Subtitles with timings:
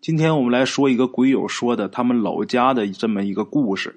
[0.00, 3.94] 今天我们来说一个鬼友说的他们老家的这么一个故事。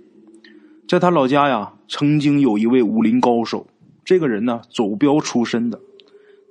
[0.85, 3.65] 在他老家呀，曾经有一位武林高手，
[4.03, 5.79] 这个人呢走镖出身的。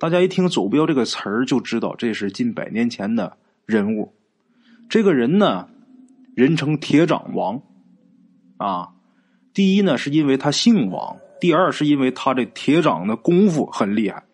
[0.01, 3.37] 大家一听“走镖”这个词儿，就知道这是近百年前的
[3.67, 4.15] 人物。
[4.89, 5.69] 这个人呢，
[6.35, 7.61] 人称铁掌王。
[8.57, 8.89] 啊，
[9.53, 14.25] 第一呢是因为他姓王，第二是因为他这铁掌的功夫很厉害。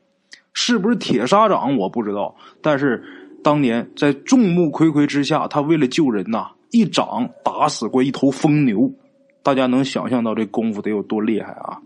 [0.53, 3.03] 是不是铁砂掌我不知道，但是。
[3.49, 8.93] 当年在众目睽睽之下，他为了救人呐，一掌打死过一头疯牛。
[9.43, 11.81] 大家能想象到这功夫得有多厉害啊！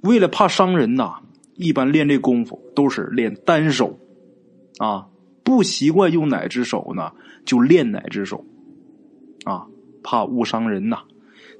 [0.00, 1.16] 为了怕伤人呐，
[1.56, 3.98] 一般练这功夫都是练单手，
[4.78, 5.06] 啊，
[5.42, 7.12] 不习惯用哪只手呢，
[7.44, 8.42] 就练哪只手，
[9.44, 9.66] 啊，
[10.02, 11.00] 怕误伤人呐。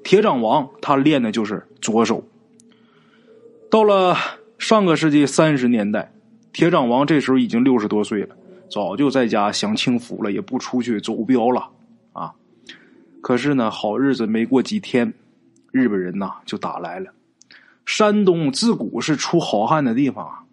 [0.03, 2.23] 铁掌王他练的就是左手。
[3.69, 4.17] 到了
[4.57, 6.11] 上个世纪三十年代，
[6.51, 8.35] 铁掌王这时候已经六十多岁了。
[8.69, 11.69] 早就在家享清福了，也不出去走镖了
[12.13, 12.33] 啊！
[13.21, 15.13] 可是呢，好日子没过几天，
[15.71, 17.11] 日本人呐就打来了。
[17.85, 20.43] 山东自古是出好汉的地方啊，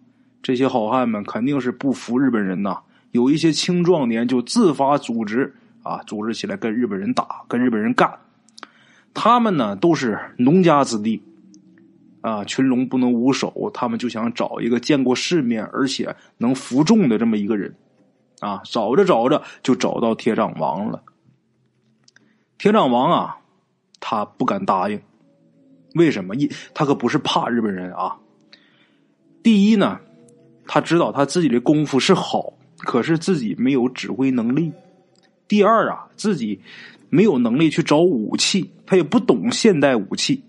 [0.41, 2.79] 这些好汉们肯定是不服日本人呐。
[3.11, 8.11] 有一些青壮年就自发组织啊，组织起来跟日本人打，跟日本人干。
[9.13, 11.21] 他们呢都是农家子弟
[12.21, 17.73] 啊，群龙不能无首，他们就想找一个见过世面而且能服众的这么一个人。
[18.43, 21.01] 啊，找着找着就找到铁掌王了。
[22.57, 23.37] 铁掌王啊，
[23.99, 25.01] 他不敢答应，
[25.95, 26.35] 为什么？
[26.35, 28.17] 一他可不是怕日本人啊。
[29.41, 29.99] 第一呢，
[30.67, 34.71] 他知道他自己的功夫是好，可是自己没有指挥能力。
[35.47, 36.61] 第二啊，自己
[37.09, 40.43] 没有能力去找武器，他也不懂现代武器。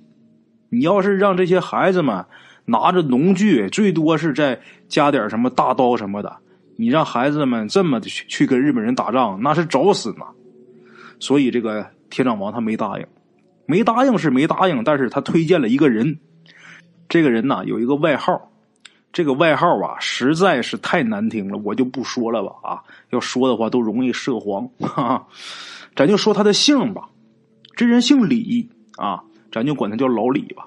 [0.69, 2.25] 你要是让这些孩子们
[2.65, 6.37] 拿着农具，最多是再加点什么大刀什么的。
[6.77, 10.25] 你让孩子们这么的去去跟日本人打仗，那是找死呢。
[11.21, 13.07] 所以这个铁掌王他没答应，
[13.67, 16.19] 没答应是没答应，但是他推荐了一个人。
[17.09, 18.51] 这个人呐有一个外号，
[19.13, 22.83] 这个外号啊实在是太难听了，我就不说了吧啊。
[23.11, 25.27] 要说的话都容易涉黄，哈，
[25.95, 27.09] 咱就说他的姓吧。
[27.77, 30.67] 这人姓李啊，咱就管他叫老李吧。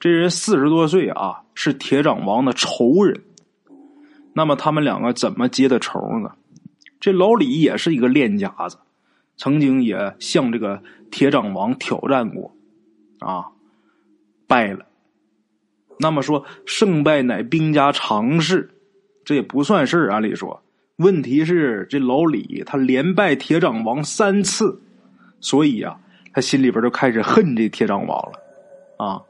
[0.00, 3.20] 这人四十多岁啊，是铁掌王的仇人。
[4.36, 6.32] 那么他们两个怎么结的仇呢？
[7.00, 8.76] 这老李也是一个练家子，
[9.38, 12.54] 曾经也向这个铁掌王挑战过，
[13.18, 13.46] 啊，
[14.46, 14.84] 败了。
[15.98, 18.68] 那么说胜败乃兵家常事，
[19.24, 20.12] 这也不算事儿。
[20.12, 20.62] 按理说，
[20.96, 24.82] 问题是这老李他连败铁掌王三次，
[25.40, 25.98] 所以呀，
[26.34, 28.32] 他心里边就开始恨这铁掌王了。
[28.98, 29.22] 啊，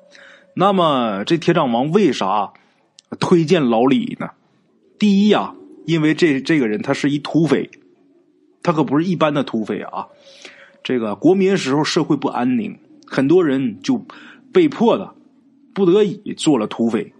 [0.54, 2.52] 那么这铁掌王为啥
[3.20, 4.30] 推荐老李呢？
[4.98, 7.70] 第一呀，因为这这个人他是一土匪，
[8.62, 10.06] 他可不是一般的土匪啊。
[10.82, 14.04] 这个国民时候社会不安宁，很多人就
[14.52, 15.12] 被迫的、
[15.74, 17.12] 不得已做了土匪。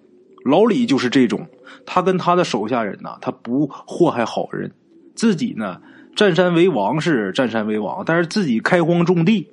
[0.44, 1.46] 老李就是这种，
[1.84, 4.72] 他跟他的手下人呐，他不祸害好人，
[5.14, 5.80] 自己呢
[6.14, 9.48] 占山为王是占山为王，但是自己开荒种地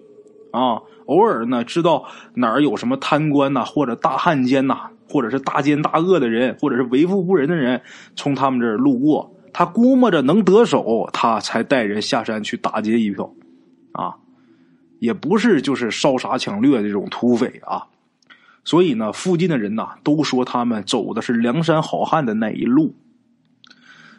[0.51, 2.05] 啊，偶尔呢知道
[2.35, 4.91] 哪儿有什么贪官呐或者大汉奸呐。
[5.13, 7.79] 或者是大奸大恶的人，或者是为富不仁的人，
[8.15, 13.31] 从他们这儿路过，他估摸着能得手，他才带人下山去打劫一票，
[13.91, 14.15] 啊，
[14.97, 17.85] 也不是就是烧杀抢掠这种土匪啊，
[18.63, 22.95] 所以呢，附近的人呐都说他们走的是梁山好汉的那一路，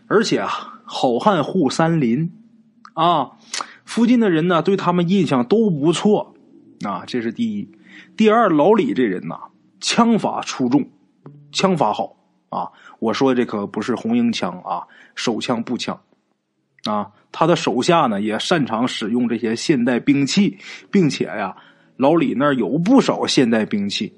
[0.06, 2.30] 而且啊，好汉护山林，
[2.92, 3.32] 啊，
[3.84, 6.36] 附近的人呢对他们印象都不错，
[6.84, 7.68] 啊，这是第一，
[8.16, 9.40] 第二，老李这人呐。
[9.84, 10.82] 枪法出众，
[11.52, 12.16] 枪法好
[12.48, 12.72] 啊！
[13.00, 14.80] 我说这可不是红缨枪啊，
[15.14, 16.00] 手枪步枪
[16.84, 17.12] 啊。
[17.30, 20.56] 他的手下呢也擅长使用这些现代兵器，
[20.90, 21.54] 并且呀，
[21.98, 24.14] 老李那儿有不少现代兵器。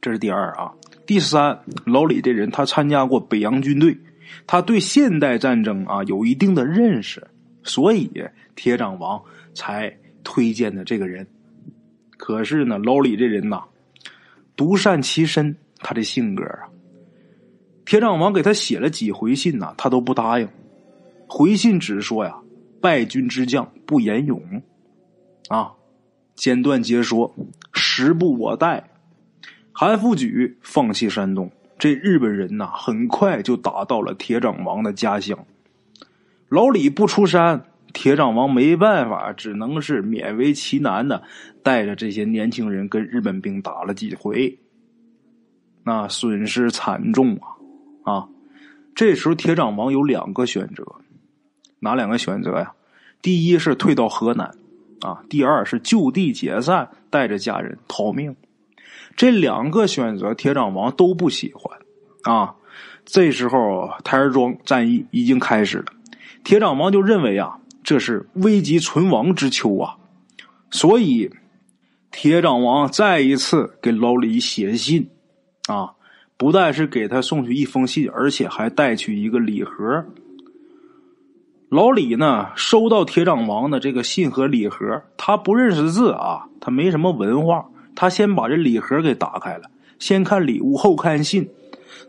[0.00, 0.72] 这是第二啊。
[1.06, 3.98] 第三，老李这人他参加过北洋军队，
[4.46, 7.26] 他对现代战争啊有一定的认识，
[7.64, 8.08] 所以
[8.54, 9.20] 铁掌王
[9.54, 11.26] 才推荐的这个人。
[12.16, 13.64] 可是呢，老李这人呐。
[14.56, 16.68] 独善其身，他的性格啊。
[17.84, 20.48] 铁掌王给他写了几回信呐，他都不答应。
[21.28, 22.36] 回信只说呀
[22.80, 24.42] ：“败军之将不言勇，
[25.48, 25.72] 啊，
[26.34, 27.32] 简短截说，
[27.74, 28.90] 时不我待。”
[29.72, 35.38] 韩复榘放弃山东，这日本人呐，很快就打到了铁掌王的家乡。
[36.48, 37.62] 老李不出山，
[37.96, 41.22] 铁掌王没办法，只能是勉为其难的。
[41.62, 44.58] 带着这些年轻人跟日本兵打了几回，
[45.82, 47.40] 那损失惨重
[48.04, 48.12] 啊！
[48.12, 48.28] 啊，
[48.94, 50.84] 这时候铁掌王有两个选择：
[51.80, 52.74] 哪两个选择呀？
[53.22, 54.54] 第一是退到河南，
[55.00, 58.36] 啊，第二是就地解散，带着家人逃命。
[59.16, 61.78] 这两个选择，铁掌王都不喜欢，
[62.24, 62.54] 啊。
[63.06, 65.86] 这时候台儿庄战役已经开始了，
[66.44, 69.94] 铁掌王就认为啊，这是危急存亡之秋啊，
[70.72, 71.30] 所以
[72.10, 75.08] 铁掌王再一次给老李写信，
[75.68, 75.92] 啊，
[76.36, 80.04] 不但是给他送去一封信，而且还带去一个礼盒。
[81.68, 91.48] 老李呢，收到铁掌王的这个信和礼盒，他不认识字啊，他没什么文化，他先把这礼盒给打开了，先看礼物，后看信。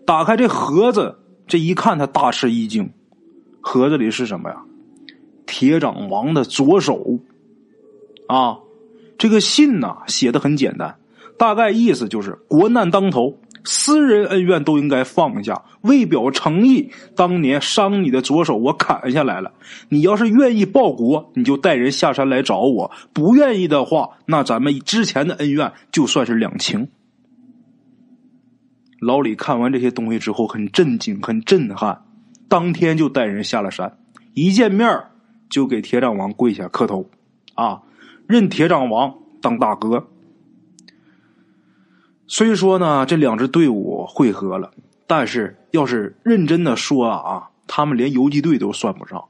[0.07, 2.91] 打开这盒子，这一看，他大吃一惊。
[3.61, 4.63] 盒子里是什么呀？
[5.47, 7.19] 铁掌王的左手。
[8.27, 8.59] 啊，
[9.17, 10.97] 这个信呢，写的很简单，
[11.39, 15.63] 大概意思就是：国难当头，私人恩怨都应该放下。
[15.81, 19.53] 为表诚意，当年伤你的左手，我砍下来了。
[19.87, 26.89] 你要是愿意报国，你就带人下山来找我；不愿意的话，那咱们之前的恩怨就算是两清。
[28.99, 32.01] 老李看完这些东西之后，很震惊，很震撼，
[32.49, 33.97] 当天就带人下了山，
[34.33, 35.03] 一见面
[35.49, 37.09] 就给铁掌王跪下磕头，
[37.55, 37.83] 啊，
[38.27, 40.07] 认铁掌王当大哥。
[42.27, 44.71] 虽说呢，这两支队伍汇合了，
[45.07, 49.25] 但是要是认真的说啊，他们连游击队都算不上。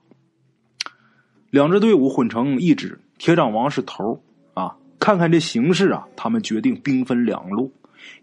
[1.50, 4.22] 两支队伍混成一支，铁掌王是头
[4.54, 4.78] 啊。
[5.00, 7.72] 看看这形势啊，他们决定兵分两路。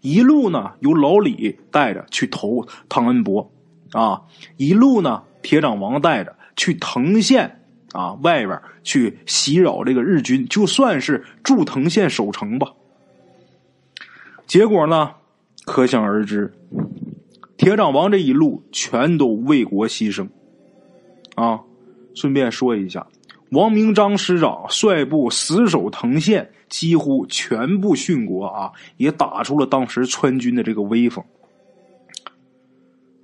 [0.01, 3.49] 一路呢，由老李带着去投汤恩伯，
[3.93, 4.23] 啊，
[4.57, 7.64] 一路呢，铁掌王带着去藤县
[7.95, 12.73] 啊外边去袭扰这个日军，就算是驻藤县守城吧。
[14.45, 15.11] 结果呢，
[15.65, 16.53] 可想而知，
[17.57, 20.27] 铁掌王这一路全都为国牺牲，
[21.35, 21.61] 啊，
[22.13, 23.07] 顺便说一下，
[23.51, 26.51] 王明章师长率部死守藤县。
[26.67, 31.23] 几乎全部殉国啊，也打出了当时川军的这个威风。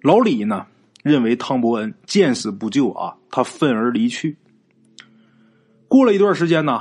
[0.03, 0.67] 老李呢，
[1.03, 4.37] 认为汤伯恩见死不救啊，他愤而离去。
[5.91, 6.79] 过了一段时间呢，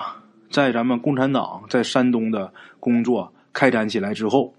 [0.52, 4.54] 在咱们共产党在山东的工作开展起来之后，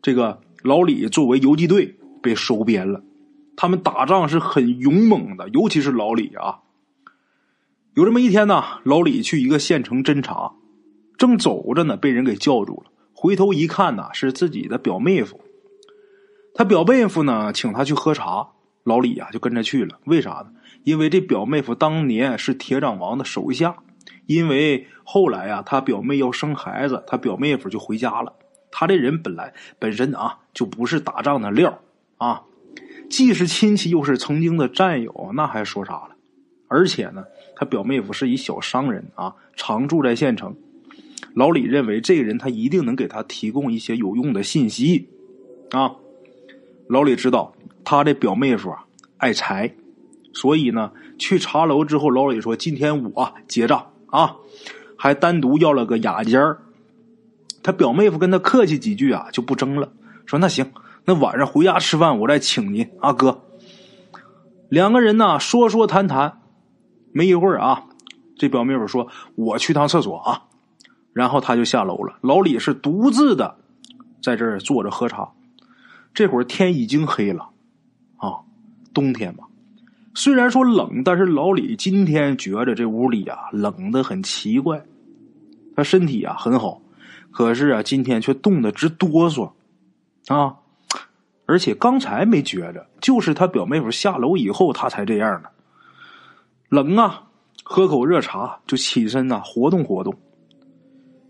[0.00, 3.02] 这个老李作为游击队被收编了。
[3.58, 6.60] 他们打仗是很勇猛的，尤其是老李啊。
[7.92, 10.52] 有这么一天呢，老李去一个县城侦查。
[11.18, 12.90] 正走着呢，被人给叫住了。
[13.12, 15.42] 回头一看呢，是自己的表妹夫。
[16.54, 18.48] 他表妹夫呢，请他去喝茶。
[18.84, 19.98] 老李呀，就跟着去了。
[20.06, 20.52] 为啥呢？
[20.84, 23.76] 因为这表妹夫当年是铁掌王的手下。
[24.26, 28.34] 因为后来啊，他表妹要生孩子，他表妹夫就回家了。
[28.70, 31.80] 他这人本来本身啊，就不是打仗的料
[32.18, 32.42] 啊。
[33.08, 36.10] 既是亲戚，又是曾经的战友，那还说啥了？
[36.68, 37.24] 而且呢，
[37.56, 40.54] 他表妹夫是一小商人啊，常住在县城。
[41.32, 45.08] 老李认为这个人他一定能给他提供一些有用的信息，
[45.70, 45.96] 啊，
[46.86, 48.84] 老李知道他这表妹夫啊
[49.16, 49.74] 爱财，
[50.32, 54.36] 所以呢去茶楼之后，老李说今天我结账啊，
[54.96, 56.62] 还单独要了个雅间儿。
[57.62, 59.92] 他表妹夫跟他客气几句啊就不争了，
[60.26, 60.72] 说那行，
[61.04, 63.42] 那晚上回家吃饭我再请您啊哥。
[64.68, 66.40] 两个人呢说说谈谈，
[67.12, 67.84] 没一会儿啊，
[68.36, 70.44] 这表妹夫说我去趟厕所啊。
[71.14, 72.16] 然后他就下楼了。
[72.20, 73.56] 老李是独自的
[74.22, 75.32] 在这儿坐着喝茶。
[76.14, 77.48] 这会儿天已经黑了，
[78.18, 78.46] 啊，
[78.94, 79.47] 冬天嘛。
[80.18, 84.84] 虽然说冷，但是老李今天觉着这屋里啊冷的很奇怪。
[85.76, 86.82] 他身体啊很好，
[87.30, 89.52] 可是啊今天却冻得直哆嗦
[90.26, 90.56] 啊！
[91.46, 95.50] 而且刚才没觉着，就是他表妹夫下楼以后他才这样的。
[96.68, 97.22] 冷啊！
[97.62, 100.18] 喝口热茶就起身呐，活动活动。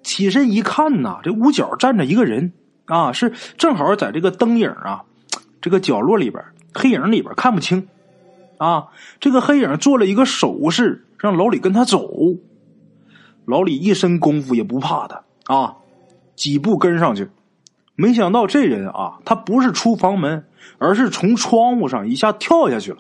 [0.03, 2.55] 起身一看呐，这屋角站着一个人
[2.87, 5.03] 啊，是正好在这个灯影啊，
[5.61, 6.43] 这个角落里边
[6.73, 7.87] 黑影里边看不清
[8.59, 8.89] 啊。
[9.19, 12.09] 这个黑影做了一个手势，让老李跟他走。
[13.45, 15.77] 老李一身功夫也不怕他啊，
[16.37, 17.31] 几步跟上去。
[17.97, 20.45] 没想到这人啊，他不是出房门，
[20.79, 22.99] 而是从窗户上一下跳下去了。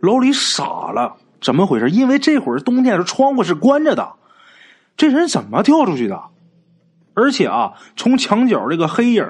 [0.00, 1.90] 老李傻了，怎么回事？
[1.90, 4.12] 因为这会儿冬天的，窗户是关着的。
[4.96, 6.22] 这人怎么跳出去的？
[7.14, 9.26] 而且啊，从墙角这个黑影，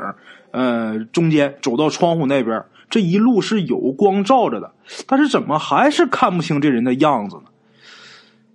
[0.50, 4.74] 呃，中间走到窗户那边，这一路是有光照着的，
[5.06, 7.44] 但是怎么还是看不清这人的样子呢？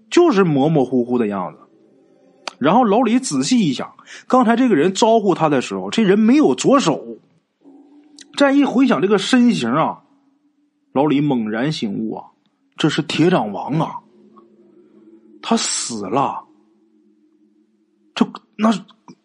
[0.09, 1.59] 就是模模糊糊的样子。
[2.59, 3.93] 然后老李仔细一想，
[4.27, 7.03] 刚才这个人招呼他的时候，这人没有左手。
[8.37, 10.01] 再一回想这个身形啊，
[10.93, 12.25] 老李猛然醒悟啊，
[12.77, 13.99] 这是铁掌王啊，
[15.41, 16.43] 他死了。
[18.13, 18.71] 这那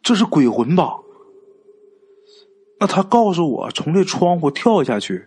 [0.02, 0.94] 这是鬼魂吧？
[2.78, 5.26] 那他告诉我从这窗户跳下去，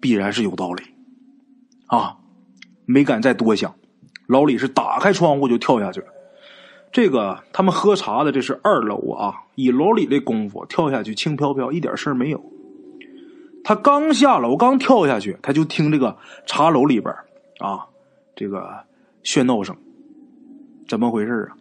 [0.00, 0.82] 必然是有道理
[1.86, 2.16] 啊！
[2.86, 3.74] 没敢再多想，
[4.26, 6.06] 老李是打开窗户就跳下去了。
[6.92, 12.42] 这个他们喝茶的这是二楼啊，以老李的功夫跳下去轻飘飘，一点事儿没有。
[13.62, 16.16] 他刚下楼，刚跳下去，他就听这个
[16.46, 17.14] 茶楼里边
[17.58, 17.86] 啊，
[18.34, 18.84] 这个
[19.22, 19.76] 喧闹声，
[20.88, 21.56] 怎么回事啊？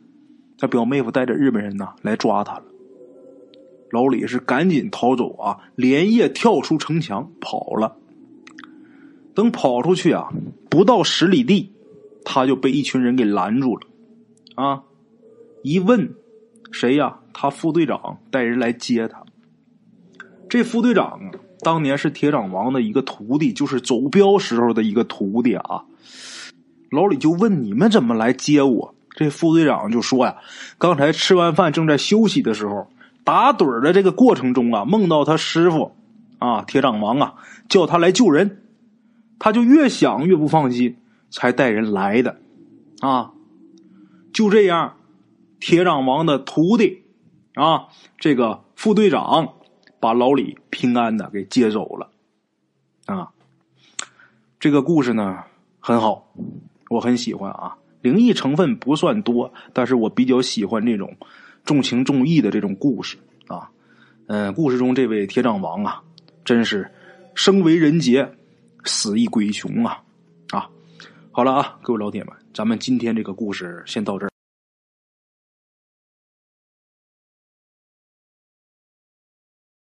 [0.57, 2.63] 他表妹夫带着日本人呢来抓他了。
[3.91, 7.95] 老李是赶紧逃走啊，连夜跳出城墙跑了。
[9.33, 10.29] 等跑出去啊，
[10.69, 11.71] 不到十里地，
[12.23, 13.87] 他就被一群人给拦住了。
[14.55, 14.83] 啊，
[15.63, 16.13] 一问，
[16.71, 17.19] 谁呀？
[17.33, 19.23] 他副队长带人来接他。
[20.49, 21.31] 这副队长啊。
[21.61, 25.83] 当年是铁掌王的一个徒弟，就是走镖时候的一个徒弟啊。
[26.89, 30.37] 老李就问：“你们怎么来接我？”这副队长就说：“呀，
[30.77, 32.87] 刚才吃完饭正在休息的时候，
[33.29, 35.91] 打盹的这个过程中啊，梦到他师傅
[36.39, 37.35] 啊，铁掌王啊，
[37.69, 38.63] 叫他来救人，
[39.37, 40.97] 他就越想越不放心，
[41.29, 42.39] 才带人来的
[43.01, 43.33] 啊。
[44.33, 44.95] 就这样，
[45.59, 47.03] 铁掌王的徒弟
[47.53, 49.53] 啊，这个副队长。”
[50.01, 52.09] 把老李平安的给接走了，
[53.05, 53.31] 啊，
[54.57, 55.43] 这个故事呢
[55.81, 56.31] 很好，
[56.89, 57.75] 我很喜欢啊。
[58.01, 61.17] 灵异成分不算多，但是我比较喜欢这种
[61.69, 63.69] 重情重义的这种故事啊。
[64.25, 66.01] 嗯，故事中这位铁掌王啊，
[66.43, 66.89] 真是
[67.35, 68.27] 生为人杰，
[68.85, 70.01] 死亦鬼雄啊
[70.49, 70.67] 啊！
[71.29, 74.28] 好了啊，各位老铁们，咱们今天这个故事先到这儿。